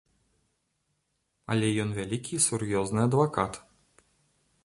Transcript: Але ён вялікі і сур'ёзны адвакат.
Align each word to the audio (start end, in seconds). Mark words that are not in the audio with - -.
Але 1.55 1.67
ён 1.83 1.89
вялікі 1.99 2.33
і 2.37 2.41
сур'ёзны 2.47 2.99
адвакат. 3.07 3.53